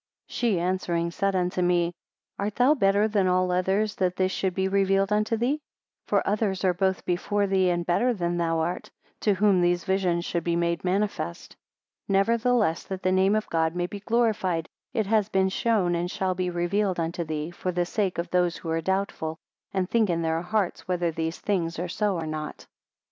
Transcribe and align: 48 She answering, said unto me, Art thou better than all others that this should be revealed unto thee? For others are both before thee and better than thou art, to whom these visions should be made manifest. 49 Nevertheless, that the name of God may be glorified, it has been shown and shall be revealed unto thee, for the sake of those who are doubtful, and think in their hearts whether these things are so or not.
48 0.29 0.33
She 0.35 0.59
answering, 0.59 1.11
said 1.11 1.35
unto 1.35 1.61
me, 1.61 1.93
Art 2.39 2.55
thou 2.55 2.73
better 2.73 3.07
than 3.07 3.27
all 3.27 3.51
others 3.51 3.93
that 3.97 4.15
this 4.15 4.31
should 4.31 4.55
be 4.55 4.67
revealed 4.67 5.13
unto 5.13 5.37
thee? 5.37 5.61
For 6.07 6.27
others 6.27 6.63
are 6.63 6.73
both 6.73 7.05
before 7.05 7.45
thee 7.45 7.69
and 7.69 7.85
better 7.85 8.11
than 8.11 8.37
thou 8.37 8.57
art, 8.61 8.89
to 9.19 9.35
whom 9.35 9.61
these 9.61 9.83
visions 9.83 10.25
should 10.25 10.43
be 10.43 10.55
made 10.55 10.83
manifest. 10.83 11.55
49 12.07 12.19
Nevertheless, 12.19 12.83
that 12.85 13.03
the 13.03 13.11
name 13.11 13.35
of 13.35 13.47
God 13.51 13.75
may 13.75 13.85
be 13.85 13.99
glorified, 13.99 14.67
it 14.91 15.05
has 15.05 15.29
been 15.29 15.49
shown 15.49 15.93
and 15.93 16.09
shall 16.09 16.33
be 16.33 16.49
revealed 16.49 16.99
unto 16.99 17.23
thee, 17.23 17.51
for 17.51 17.71
the 17.71 17.85
sake 17.85 18.17
of 18.17 18.31
those 18.31 18.57
who 18.57 18.71
are 18.71 18.81
doubtful, 18.81 19.37
and 19.71 19.87
think 19.87 20.09
in 20.09 20.23
their 20.23 20.41
hearts 20.41 20.87
whether 20.87 21.11
these 21.11 21.37
things 21.37 21.77
are 21.77 21.87
so 21.87 22.15
or 22.15 22.25
not. 22.25 22.65